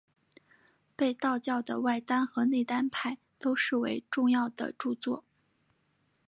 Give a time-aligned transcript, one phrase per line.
[0.95, 5.23] 被道教的外丹和内丹派都视为重要的着作。